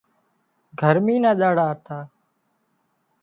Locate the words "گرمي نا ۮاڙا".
0.79-1.65